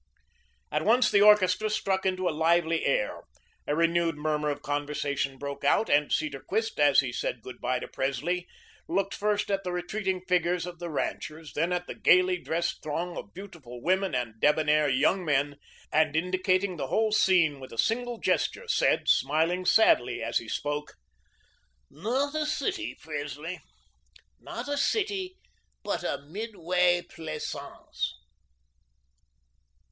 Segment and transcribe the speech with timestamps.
[0.71, 3.21] At once the orchestra struck into a lively air.
[3.67, 7.87] A renewed murmur of conversation broke out, and Cedarquist, as he said good bye to
[7.87, 8.47] Presley,
[8.87, 13.15] looked first at the retreating figures of the ranchers, then at the gayly dressed throng
[13.15, 15.57] of beautiful women and debonair young men,
[15.91, 20.95] and indicating the whole scene with a single gesture, said, smiling sadly as he spoke:
[21.91, 23.59] "Not a city, Presley,
[24.39, 25.37] not a city,
[25.83, 28.15] but a Midway Plaisance."